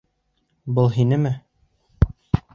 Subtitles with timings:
[0.79, 1.33] Был һинме?